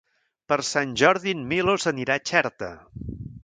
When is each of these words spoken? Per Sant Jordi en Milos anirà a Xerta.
Per 0.53 0.57
Sant 0.69 0.95
Jordi 1.03 1.35
en 1.39 1.43
Milos 1.53 1.87
anirà 1.95 2.17
a 2.17 2.25
Xerta. 2.33 2.75